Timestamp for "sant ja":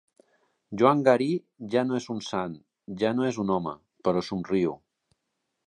2.29-3.13